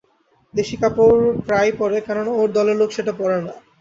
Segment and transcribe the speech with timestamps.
[0.53, 3.53] দেশী কাপড় প্রায়ই পরে, কেননা ওর দলের লোক সেটা পরে না।